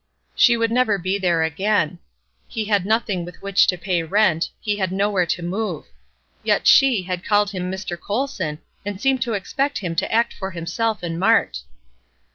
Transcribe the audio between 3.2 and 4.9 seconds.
with which to pay rent; he